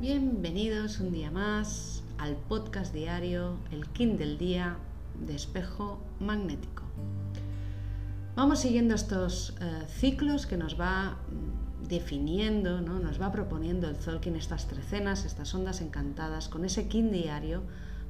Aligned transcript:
Bienvenidos 0.00 1.00
un 1.00 1.10
día 1.10 1.30
más 1.30 2.02
al 2.18 2.36
podcast 2.36 2.92
diario 2.92 3.56
El 3.70 3.88
Kin 3.88 4.16
del 4.16 4.38
Día 4.38 4.76
de 5.26 5.34
Espejo 5.34 6.02
Magnético. 6.20 6.82
Vamos 8.36 8.60
siguiendo 8.60 8.94
estos 8.94 9.56
eh, 9.60 9.84
ciclos 9.88 10.46
que 10.46 10.56
nos 10.56 10.78
va 10.78 11.18
mm, 11.30 11.88
definiendo, 11.88 12.82
¿no? 12.82 13.00
nos 13.00 13.20
va 13.20 13.32
proponiendo 13.32 13.88
el 13.88 13.96
Zolkin, 13.96 14.36
estas 14.36 14.68
trecenas, 14.68 15.24
estas 15.24 15.54
ondas 15.54 15.80
encantadas, 15.80 16.48
con 16.48 16.64
ese 16.64 16.86
Kin 16.88 17.10
diario 17.10 17.62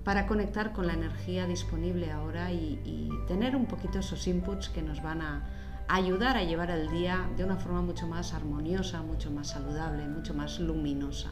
para 0.05 0.27
conectar 0.27 0.73
con 0.73 0.87
la 0.87 0.95
energía 0.95 1.47
disponible 1.47 2.11
ahora 2.11 2.53
y, 2.53 2.81
y 2.85 3.09
tener 3.29 3.57
un 3.57 3.67
poquito 3.67 4.01
esos 4.01 4.27
inputs 4.27 4.69
que 4.69 4.83
nos 4.83 5.03
van 5.03 5.23
a 5.23 5.56
ayudar 5.89 6.37
a 6.37 6.45
llevar 6.45 6.71
el 6.71 6.91
día 6.91 7.29
de 7.37 7.45
una 7.45 7.57
forma 7.57 7.83
mucho 7.83 8.07
más 8.07 8.35
armoniosa, 8.35 9.03
mucho 9.03 9.31
más 9.31 9.49
saludable, 9.49 10.07
mucho 10.09 10.35
más 10.35 10.59
luminosa 10.59 11.31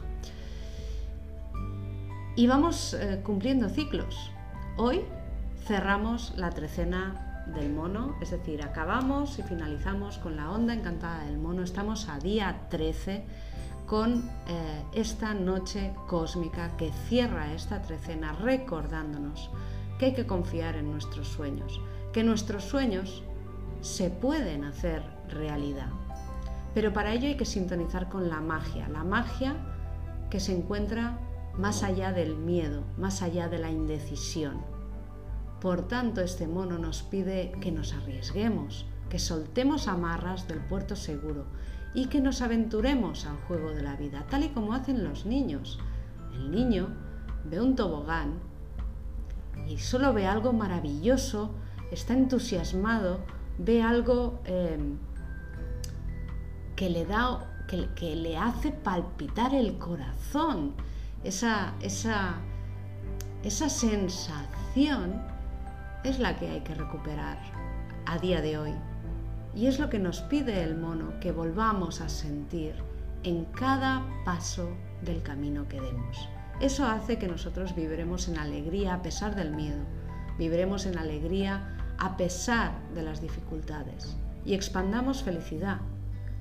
y 2.36 2.46
vamos 2.46 2.94
eh, 2.94 3.20
cumpliendo 3.22 3.68
ciclos. 3.68 4.30
Hoy 4.76 5.02
cerramos 5.66 6.32
la 6.36 6.50
trecena 6.50 7.44
del 7.54 7.72
mono, 7.72 8.16
es 8.20 8.30
decir, 8.30 8.62
acabamos 8.62 9.38
y 9.38 9.42
finalizamos 9.42 10.18
con 10.18 10.36
la 10.36 10.50
onda 10.50 10.74
encantada 10.74 11.24
del 11.24 11.38
mono. 11.38 11.62
Estamos 11.62 12.08
a 12.08 12.18
día 12.18 12.66
13 12.70 13.24
con 13.86 14.28
eh, 14.48 14.82
esta 14.94 15.34
noche 15.34 15.92
cósmica 16.08 16.76
que 16.76 16.90
cierra 17.08 17.52
esta 17.52 17.82
trecena 17.82 18.32
recordándonos 18.32 19.50
que 19.98 20.06
hay 20.06 20.14
que 20.14 20.26
confiar 20.26 20.76
en 20.76 20.90
nuestros 20.90 21.28
sueños, 21.28 21.80
que 22.12 22.24
nuestros 22.24 22.64
sueños 22.64 23.22
se 23.84 24.10
pueden 24.10 24.64
hacer 24.64 25.02
realidad. 25.28 25.90
Pero 26.74 26.92
para 26.92 27.12
ello 27.12 27.28
hay 27.28 27.36
que 27.36 27.44
sintonizar 27.44 28.08
con 28.08 28.28
la 28.28 28.40
magia, 28.40 28.88
la 28.88 29.04
magia 29.04 29.56
que 30.30 30.40
se 30.40 30.56
encuentra 30.56 31.18
más 31.56 31.82
allá 31.82 32.12
del 32.12 32.34
miedo, 32.34 32.82
más 32.96 33.22
allá 33.22 33.48
de 33.48 33.58
la 33.58 33.70
indecisión. 33.70 34.62
Por 35.60 35.86
tanto, 35.86 36.20
este 36.20 36.48
mono 36.48 36.78
nos 36.78 37.02
pide 37.02 37.52
que 37.60 37.70
nos 37.70 37.92
arriesguemos, 37.92 38.86
que 39.08 39.18
soltemos 39.18 39.86
amarras 39.86 40.48
del 40.48 40.60
puerto 40.60 40.96
seguro 40.96 41.44
y 41.94 42.06
que 42.06 42.20
nos 42.20 42.42
aventuremos 42.42 43.26
al 43.26 43.36
juego 43.46 43.70
de 43.70 43.82
la 43.82 43.96
vida, 43.96 44.26
tal 44.28 44.44
y 44.44 44.48
como 44.48 44.74
hacen 44.74 45.04
los 45.04 45.26
niños. 45.26 45.78
El 46.32 46.50
niño 46.50 46.88
ve 47.44 47.60
un 47.60 47.76
tobogán 47.76 48.40
y 49.68 49.78
solo 49.78 50.12
ve 50.12 50.26
algo 50.26 50.52
maravilloso, 50.52 51.54
está 51.92 52.14
entusiasmado, 52.14 53.20
ve 53.58 53.82
algo 53.82 54.40
eh, 54.44 54.78
que 56.76 56.90
le 56.90 57.06
da 57.06 57.50
que 57.66 58.14
le 58.14 58.36
hace 58.36 58.70
palpitar 58.70 59.54
el 59.54 59.78
corazón 59.78 60.74
esa, 61.24 61.74
esa, 61.80 62.34
esa 63.42 63.68
sensación 63.68 65.22
es 66.04 66.18
la 66.18 66.36
que 66.36 66.48
hay 66.48 66.60
que 66.60 66.74
recuperar 66.74 67.38
a 68.06 68.18
día 68.18 68.42
de 68.42 68.58
hoy. 68.58 68.74
Y 69.54 69.66
es 69.66 69.78
lo 69.78 69.88
que 69.88 69.98
nos 69.98 70.20
pide 70.20 70.62
el 70.62 70.76
mono, 70.76 71.18
que 71.20 71.32
volvamos 71.32 72.00
a 72.00 72.08
sentir 72.08 72.74
en 73.22 73.44
cada 73.46 74.04
paso 74.24 74.68
del 75.02 75.22
camino 75.22 75.66
que 75.68 75.80
demos. 75.80 76.28
Eso 76.60 76.86
hace 76.86 77.18
que 77.18 77.26
nosotros 77.26 77.74
viviremos 77.74 78.28
en 78.28 78.38
alegría 78.38 78.94
a 78.94 79.02
pesar 79.02 79.34
del 79.34 79.52
miedo, 79.52 79.82
viviremos 80.38 80.86
en 80.86 80.98
alegría 80.98 81.83
a 81.98 82.16
pesar 82.16 82.72
de 82.94 83.02
las 83.02 83.20
dificultades 83.20 84.16
y 84.44 84.54
expandamos 84.54 85.22
felicidad, 85.22 85.80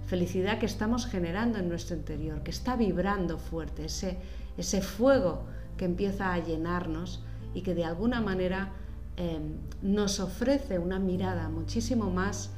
felicidad 0.05 0.59
que 0.59 0.65
estamos 0.65 1.05
generando 1.05 1.59
en 1.59 1.69
nuestro 1.69 1.95
interior, 1.95 2.43
que 2.43 2.51
está 2.51 2.75
vibrando 2.75 3.37
fuerte, 3.37 3.85
ese, 3.85 4.17
ese 4.57 4.81
fuego 4.81 5.45
que 5.77 5.85
empieza 5.85 6.33
a 6.33 6.39
llenarnos 6.39 7.23
y 7.53 7.61
que 7.61 7.73
de 7.73 7.85
alguna 7.85 8.21
manera 8.21 8.71
em, 9.15 9.57
nos 9.81 10.19
ofrece 10.19 10.79
una 10.79 10.99
mirada 10.99 11.49
muchísimo 11.49 12.09
más, 12.09 12.51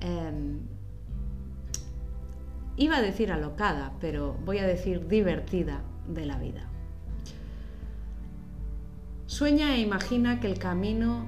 em, 0.00 0.60
iba 2.76 2.96
a 2.96 3.02
decir 3.02 3.32
alocada, 3.32 3.92
pero 4.00 4.36
voy 4.44 4.58
a 4.58 4.66
decir 4.66 5.06
divertida 5.08 5.82
de 6.06 6.26
la 6.26 6.38
vida. 6.38 6.68
Sueña 9.26 9.74
e 9.76 9.80
imagina 9.80 10.40
que 10.40 10.46
el 10.46 10.58
camino 10.58 11.26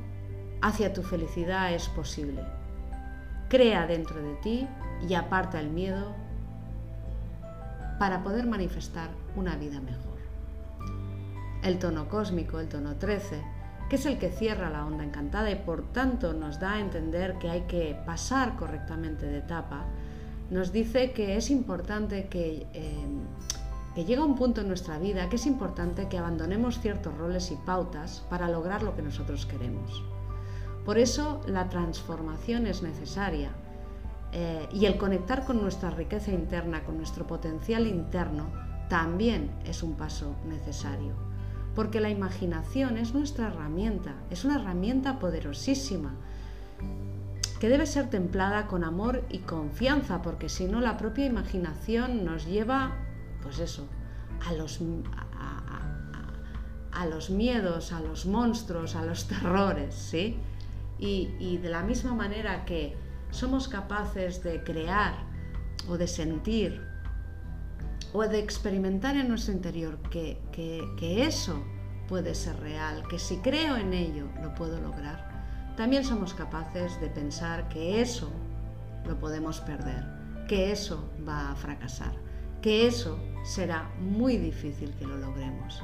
hacia 0.62 0.92
tu 0.92 1.02
felicidad 1.02 1.72
es 1.72 1.88
posible. 1.88 2.42
Crea 3.48 3.86
dentro 3.86 4.22
de 4.22 4.34
ti 4.36 4.68
y 5.08 5.14
aparta 5.14 5.60
el 5.60 5.70
miedo 5.70 6.14
para 7.98 8.22
poder 8.22 8.46
manifestar 8.46 9.10
una 9.36 9.56
vida 9.56 9.80
mejor 9.80 10.10
el 11.62 11.78
tono 11.78 12.08
cósmico, 12.08 12.58
el 12.58 12.68
tono 12.68 12.96
13, 12.96 13.42
que 13.88 13.96
es 13.96 14.06
el 14.06 14.18
que 14.18 14.30
cierra 14.30 14.70
la 14.70 14.86
onda 14.86 15.04
encantada 15.04 15.50
y 15.50 15.56
por 15.56 15.92
tanto 15.92 16.32
nos 16.32 16.60
da 16.60 16.74
a 16.74 16.80
entender 16.80 17.38
que 17.38 17.50
hay 17.50 17.62
que 17.62 17.96
pasar 18.06 18.56
correctamente 18.56 19.26
de 19.26 19.38
etapa, 19.38 19.84
nos 20.50 20.72
dice 20.72 21.12
que 21.12 21.36
es 21.36 21.50
importante 21.50 22.28
que, 22.28 22.66
eh, 22.72 23.06
que 23.94 24.04
llega 24.04 24.24
un 24.24 24.36
punto 24.36 24.60
en 24.60 24.68
nuestra 24.68 24.98
vida 24.98 25.28
que 25.28 25.36
es 25.36 25.46
importante 25.46 26.08
que 26.08 26.18
abandonemos 26.18 26.80
ciertos 26.80 27.16
roles 27.16 27.50
y 27.50 27.56
pautas 27.56 28.24
para 28.30 28.48
lograr 28.48 28.82
lo 28.82 28.96
que 28.96 29.02
nosotros 29.02 29.46
queremos. 29.46 30.02
Por 30.84 30.98
eso 30.98 31.40
la 31.46 31.68
transformación 31.68 32.66
es 32.66 32.82
necesaria 32.82 33.50
eh, 34.32 34.68
y 34.72 34.86
el 34.86 34.96
conectar 34.96 35.44
con 35.44 35.60
nuestra 35.60 35.90
riqueza 35.90 36.30
interna, 36.32 36.84
con 36.84 36.96
nuestro 36.96 37.26
potencial 37.26 37.86
interno, 37.86 38.46
también 38.88 39.50
es 39.64 39.82
un 39.82 39.94
paso 39.94 40.34
necesario 40.48 41.30
porque 41.74 42.00
la 42.00 42.10
imaginación 42.10 42.96
es 42.96 43.14
nuestra 43.14 43.48
herramienta, 43.48 44.14
es 44.30 44.44
una 44.44 44.56
herramienta 44.56 45.18
poderosísima, 45.18 46.14
que 47.60 47.68
debe 47.68 47.86
ser 47.86 48.08
templada 48.08 48.66
con 48.66 48.84
amor 48.84 49.24
y 49.28 49.38
confianza, 49.40 50.22
porque 50.22 50.48
si 50.48 50.64
no 50.64 50.80
la 50.80 50.96
propia 50.96 51.26
imaginación 51.26 52.24
nos 52.24 52.46
lleva, 52.46 52.96
pues 53.42 53.58
eso, 53.58 53.86
a 54.46 54.54
los, 54.54 54.80
a, 56.92 57.06
los 57.06 57.30
miedos, 57.30 57.92
a 57.92 58.00
los 58.00 58.26
monstruos, 58.26 58.96
a 58.96 59.04
los 59.04 59.28
terrores, 59.28 59.94
¿sí? 59.94 60.38
Y, 61.00 61.56
de 61.62 61.70
la 61.70 61.82
misma 61.82 62.14
manera 62.14 62.64
que 62.66 62.94
somos 63.30 63.68
capaces 63.68 64.42
de 64.42 64.62
crear 64.62 65.14
o 65.88 65.96
de 65.96 66.06
sentir 66.06 66.86
o 68.12 68.22
de 68.22 68.38
experimentar 68.38 69.16
en 69.16 69.28
nuestro 69.28 69.54
interior 69.54 69.98
que, 70.10 70.38
eso 71.00 71.64
puede 72.06 72.34
ser 72.34 72.58
real, 72.60 73.04
que 73.08 73.18
si 73.18 73.38
creo 73.38 73.76
en 73.76 73.94
ello 73.94 74.26
lo 74.42 74.54
puedo 74.54 74.80
lograr, 74.80 75.72
también 75.76 76.04
somos 76.04 76.34
capaces 76.34 77.00
de 77.00 77.08
pensar 77.08 77.68
que 77.68 78.02
eso 78.02 78.30
lo 79.06 79.18
podemos 79.18 79.60
perder, 79.60 80.04
que 80.48 80.72
eso 80.72 81.08
va 81.26 81.52
a 81.52 81.54
fracasar, 81.54 82.12
que 82.60 82.86
eso 82.86 83.18
será 83.44 83.88
muy 84.00 84.36
difícil 84.36 84.92
que 84.98 85.06
lo 85.06 85.16
logremos. 85.16 85.82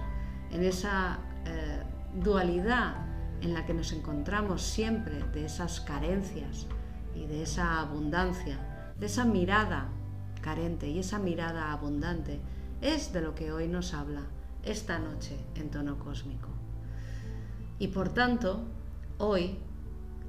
En 0.51 0.65
esa 0.65 1.21
eh, 1.47 1.83
dualidad 2.17 3.06
en 3.43 3.55
la 3.55 3.67
que 3.67 3.75
nos 3.75 3.93
encontramos 3.93 4.63
siempre 4.63 5.23
de 5.33 5.45
esas 5.45 5.81
carencias 5.81 6.67
y 7.15 7.27
de 7.27 7.43
esa 7.43 7.81
abundancia, 7.81 8.59
de 8.99 9.07
esa 9.07 9.25
mirada 9.25 9.89
carente 10.41 10.89
y 10.89 10.99
esa 10.99 11.19
mirada 11.19 11.73
abundante 11.73 12.41
es 12.81 13.13
de 13.13 13.21
lo 13.21 13.35
que 13.35 13.53
hoy 13.53 13.69
nos 13.69 13.95
habla 13.95 14.23
esta 14.63 14.99
noche 14.99 15.37
en 15.55 15.71
tono 15.71 15.99
cósmico. 15.99 16.49
Y 17.79 17.89
por 17.89 18.09
tanto, 18.11 18.63
hoy 19.19 19.59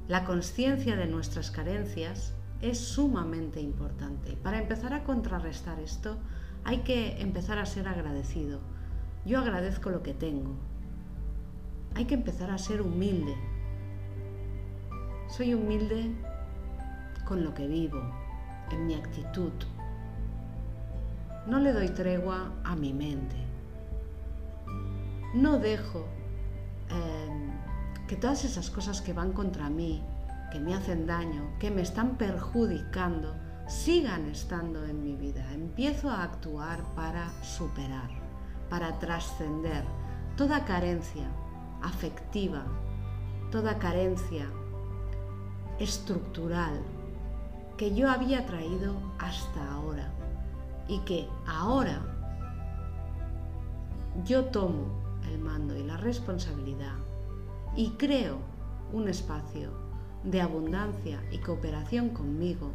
la 0.08 0.24
conciencia 0.26 0.96
de 0.96 1.08
nuestras 1.08 1.52
carencias 1.52 2.34
es 2.62 2.80
sumamente 2.80 3.62
importante. 3.62 4.34
Para 4.34 4.60
empezar 4.60 4.94
a 4.94 5.04
contrarrestar 5.04 5.80
esto, 5.80 6.18
hay 6.64 6.80
que 6.80 7.22
empezar 7.22 7.60
a 7.60 7.66
ser 7.66 7.88
agradecido. 7.88 8.60
Yo 9.26 9.40
agradezco 9.40 9.90
lo 9.90 10.04
que 10.04 10.14
tengo. 10.14 10.56
Hay 11.98 12.06
que 12.06 12.14
empezar 12.14 12.52
a 12.52 12.60
ser 12.60 12.84
humilde. 12.84 13.36
Soy 15.30 15.56
humilde 15.56 16.12
con 17.26 17.44
lo 17.44 17.56
que 17.56 17.66
vivo, 17.68 18.00
en 18.70 18.86
mi 18.86 18.94
actitud, 18.94 19.52
no 21.48 21.60
le 21.60 21.74
doy 21.74 21.90
tregua 21.90 22.52
a 22.64 22.76
mi 22.76 22.94
mente. 22.94 23.36
No 25.34 25.58
dejo 25.58 26.06
em, 26.90 27.50
que 28.08 28.16
todas 28.16 28.46
esas 28.46 28.70
cosas 28.70 29.02
que 29.02 29.14
van 29.14 29.34
contra 29.34 29.68
mí, 29.68 30.04
que 30.52 30.60
me 30.60 30.76
hacen 30.76 31.08
daño, 31.08 31.50
que 31.58 31.72
me 31.72 31.82
están 31.82 32.16
perjudicando, 32.18 33.34
sigan 33.68 34.28
estando 34.28 34.86
en 34.86 35.04
mi 35.04 35.16
vida. 35.16 35.52
Empiezo 35.52 36.12
a 36.12 36.22
actuar 36.22 36.84
para 36.94 37.32
superar, 37.42 38.12
para 38.70 39.00
trascender 39.00 39.84
toda 40.36 40.64
carencia 40.64 41.28
afectiva, 41.82 42.64
toda 43.52 43.80
carencia 43.80 44.48
estructural 45.80 46.82
que 47.78 47.94
yo 47.94 48.10
había 48.10 48.46
traído 48.46 48.96
hasta 49.20 49.72
ahora 49.72 50.12
y 50.88 51.00
que 51.00 51.28
ahora 51.46 52.02
yo 54.26 54.46
tomo 54.46 55.22
el 55.32 55.40
mando 55.40 55.78
y 55.78 55.84
la 55.84 55.98
responsabilidad 55.98 56.96
y 57.76 57.92
creo 57.92 58.40
un 58.92 59.08
espacio 59.08 59.72
de 60.24 60.42
abundancia 60.42 61.24
y 61.32 61.38
cooperación 61.38 62.10
conmigo 62.10 62.72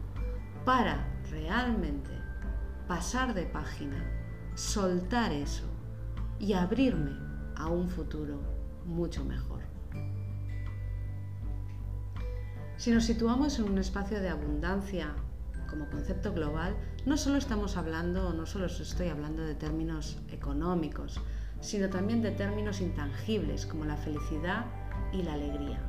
para 0.65 1.05
realmente 1.31 2.11
pasar 2.87 3.35
de 3.35 3.47
página, 3.47 4.05
soltar 4.55 5.33
eso 5.33 5.65
y 6.39 6.53
abrirme 6.53 7.17
a 7.57 7.67
un 7.67 7.89
futuro 7.89 8.62
mucho 8.87 9.25
mejor. 9.25 9.61
Si 12.77 12.91
nos 12.91 13.05
situamos 13.05 13.59
en 13.59 13.67
un 13.67 13.79
espacio 13.79 14.21
de 14.21 14.29
abundancia 14.29 15.15
como 15.71 15.89
concepto 15.89 16.33
global, 16.33 16.77
no 17.07 17.17
solo 17.17 17.37
estamos 17.37 17.77
hablando, 17.77 18.33
no 18.33 18.45
solo 18.45 18.67
estoy 18.67 19.09
hablando 19.09 19.43
de 19.43 19.55
términos 19.55 20.19
económicos, 20.31 21.21
sino 21.61 21.89
también 21.89 22.23
de 22.23 22.33
términos 22.33 22.81
intangibles 22.81 23.67
como 23.67 23.85
la 23.85 23.97
felicidad 23.97 24.67
y 25.13 25.23
la 25.23 25.35
alegría. 25.35 25.81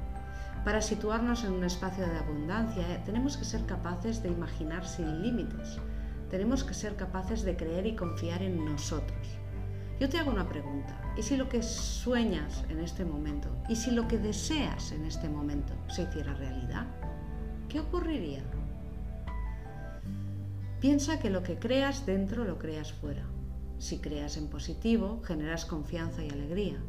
Para 0.63 0.81
situarnos 0.81 1.43
en 1.43 1.53
un 1.53 1.63
espacio 1.65 2.05
de 2.05 2.17
abundancia 2.17 2.93
eh, 2.93 3.01
tenemos 3.05 3.35
que 3.35 3.43
ser 3.43 3.65
capaces 3.65 4.23
de 4.23 4.29
imaginar 4.29 4.85
sin 4.87 5.21
límites, 5.21 5.79
tenemos 6.29 6.63
que 6.63 6.73
ser 6.73 6.95
capaces 6.95 7.43
de 7.43 7.57
creer 7.57 7.85
y 7.85 7.95
confiar 7.95 8.41
en 8.41 8.63
nosotros. 8.63 9.42
Yo 10.03 10.09
te 10.09 10.19
hago 10.19 10.31
una 10.31 10.49
pregunta, 10.49 10.99
¿y 11.15 11.23
si 11.23 11.37
lo 11.37 11.47
que 11.47 11.63
sueñas 11.63 12.65
en 12.67 12.81
este 12.81 13.05
momento, 13.05 13.47
y 13.69 13.77
si 13.77 13.89
lo 13.89 14.05
que 14.05 14.17
deseas 14.17 14.91
en 14.91 15.05
este 15.05 15.29
momento 15.29 15.71
se 15.87 16.03
hiciera 16.03 16.33
realidad? 16.33 16.85
¿Qué 17.69 17.79
ocurriría? 17.79 18.43
Piensa 20.81 21.19
que 21.19 21.29
lo 21.29 21.41
que 21.41 21.57
creas 21.57 22.05
dentro 22.05 22.43
lo 22.43 22.59
creas 22.59 22.91
fuera. 22.91 23.23
Si 23.79 23.99
creas 23.99 24.35
en 24.35 24.49
positivo, 24.49 25.21
generas 25.23 25.63
confianza 25.63 26.21
y 26.21 26.29
alegría. 26.29 26.79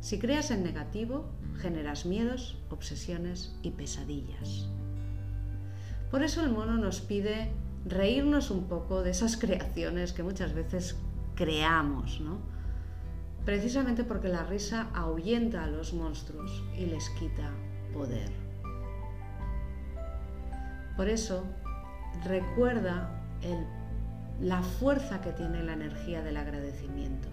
Si 0.00 0.18
creas 0.18 0.50
en 0.50 0.62
negativo, 0.62 1.28
generas 1.58 2.06
miedos, 2.06 2.56
obsesiones 2.70 3.54
y 3.62 3.72
pesadillas. 3.72 4.66
Por 6.10 6.22
eso 6.22 6.42
el 6.42 6.52
mono 6.52 6.78
nos 6.78 7.02
pide 7.02 7.52
reírnos 7.84 8.50
un 8.50 8.64
poco 8.64 9.02
de 9.02 9.10
esas 9.10 9.36
creaciones 9.36 10.14
que 10.14 10.22
muchas 10.22 10.54
veces 10.54 10.96
creamos, 11.40 12.20
¿no? 12.20 12.36
Precisamente 13.46 14.04
porque 14.04 14.28
la 14.28 14.42
risa 14.42 14.88
ahuyenta 14.92 15.64
a 15.64 15.68
los 15.68 15.94
monstruos 15.94 16.62
y 16.76 16.84
les 16.84 17.08
quita 17.18 17.50
poder. 17.94 18.30
Por 20.98 21.08
eso, 21.08 21.46
recuerda 22.26 23.22
la 24.38 24.60
fuerza 24.60 25.22
que 25.22 25.32
tiene 25.32 25.62
la 25.62 25.72
energía 25.72 26.22
del 26.22 26.36
agradecimiento. 26.36 27.28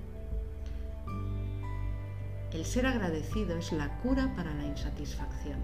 El 2.53 2.63
ser 2.63 2.85
agradecido 2.85 3.57
es 3.57 3.73
la 3.73 3.89
cura 3.97 4.33
para 4.37 4.53
la 4.53 4.65
insatisfacción, 4.65 5.59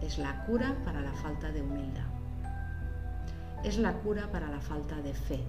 es 0.00 0.18
la 0.18 0.44
cura 0.44 0.76
para 0.84 1.00
la 1.00 1.12
falta 1.14 1.50
de 1.50 1.62
humildad, 1.62 2.06
es 3.64 3.78
la 3.78 3.94
cura 3.94 4.30
para 4.30 4.48
la 4.48 4.60
falta 4.60 4.94
de 5.02 5.12
fe 5.12 5.42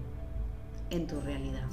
en 0.90 1.06
tu 1.06 1.20
realidad. 1.20 1.68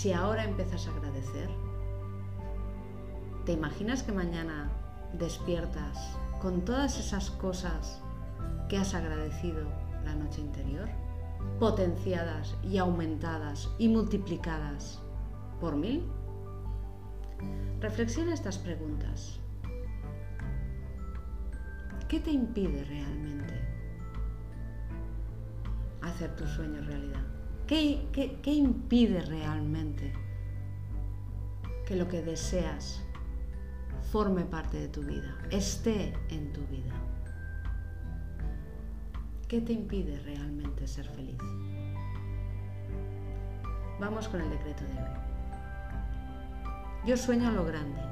Si 0.00 0.14
ahora 0.14 0.44
empiezas 0.44 0.86
a 0.86 0.92
agradecer, 0.92 1.50
¿te 3.44 3.52
imaginas 3.52 4.02
que 4.02 4.12
mañana 4.12 4.70
despiertas 5.12 6.16
con 6.40 6.64
todas 6.64 6.98
esas 6.98 7.30
cosas 7.30 8.00
que 8.70 8.78
has 8.78 8.94
agradecido 8.94 9.60
la 10.06 10.14
noche 10.14 10.40
interior? 10.40 10.88
potenciadas 11.58 12.56
y 12.62 12.78
aumentadas 12.78 13.68
y 13.78 13.88
multiplicadas 13.88 15.02
por 15.60 15.76
mil? 15.76 16.02
Reflexiona 17.80 18.32
estas 18.32 18.56
preguntas. 18.56 19.38
¿Qué 22.08 22.20
te 22.20 22.30
impide 22.30 22.84
realmente 22.84 23.54
hacer 26.00 26.34
tus 26.36 26.48
sueños 26.48 26.86
realidad? 26.86 27.39
¿Qué, 27.70 28.40
impide 28.46 29.20
realmente 29.20 30.12
que 31.86 31.94
lo 31.94 32.08
que 32.08 32.20
deseas 32.20 33.00
forme 34.10 34.42
parte 34.42 34.76
de 34.76 34.88
tu 34.88 35.02
vida, 35.02 35.38
esté 35.52 36.12
en 36.30 36.52
tu 36.52 36.62
vida? 36.62 36.92
¿Qué 39.46 39.60
te 39.60 39.72
impide 39.72 40.18
realmente 40.18 40.88
ser 40.88 41.06
feliz? 41.10 41.38
Vamos 44.00 44.26
con 44.26 44.40
el 44.40 44.50
decreto 44.50 44.82
de 44.82 44.94
hoy. 44.94 45.20
Yo 47.06 47.16
sueño 47.16 47.50
a 47.50 47.52
lo 47.52 47.64
grande, 47.64 48.02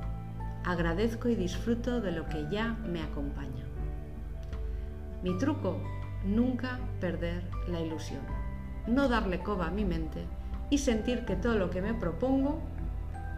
agradezco 0.65 1.29
y 1.29 1.35
disfruto 1.35 2.01
de 2.01 2.13
lo 2.13 2.29
que 2.29 2.47
ya 2.49 2.75
me 2.75 3.03
acompaña. 3.03 3.65
Mi 5.25 5.37
truco, 5.37 5.83
nunca 6.25 6.79
perder 7.01 7.43
la 7.67 7.81
ilusión, 7.81 8.23
no 8.89 9.09
darle 9.09 9.41
coba 9.41 9.69
a 9.69 9.71
mi 9.71 9.85
mente 9.85 10.25
y 10.71 10.79
sentir 10.79 11.25
que 11.25 11.37
todo 11.37 11.57
lo 11.57 11.71
que 11.71 11.83
me 11.83 11.95
propongo 11.95 12.61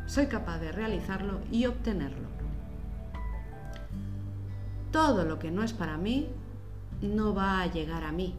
soy 0.07 0.27
capaz 0.27 0.59
de 0.59 0.73
realizarlo 0.73 1.41
y 1.51 1.67
obtenerlo. 1.67 2.29
Todo 4.91 5.25
lo 5.25 5.39
que 5.39 5.51
no 5.51 5.63
es 5.63 5.73
para 5.73 5.97
mí 5.99 6.29
no 7.01 7.35
va 7.35 7.61
a 7.61 7.67
llegar 7.67 8.05
a 8.05 8.13
mí. 8.13 8.35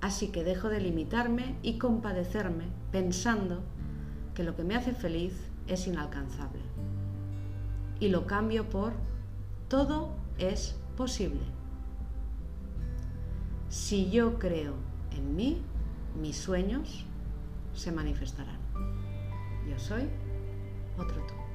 Así 0.00 0.28
que 0.28 0.44
dejo 0.44 0.68
de 0.68 0.80
limitarme 0.80 1.56
y 1.62 1.78
compadecerme 1.78 2.64
pensando 2.92 3.62
que 4.34 4.42
lo 4.42 4.56
que 4.56 4.64
me 4.64 4.76
hace 4.76 4.92
feliz 4.92 5.34
es 5.66 5.86
inalcanzable. 5.86 6.62
Y 8.00 8.08
lo 8.08 8.26
cambio 8.26 8.68
por 8.68 8.92
todo 9.68 10.10
es 10.38 10.76
posible. 10.96 11.40
Si 13.68 14.10
yo 14.10 14.38
creo 14.38 14.74
en 15.10 15.34
mí, 15.34 15.62
mis 16.20 16.36
sueños 16.36 17.04
se 17.74 17.92
manifestarán. 17.92 18.58
Yo 19.68 19.78
soy 19.78 20.08
otro 20.98 21.16
tú. 21.26 21.45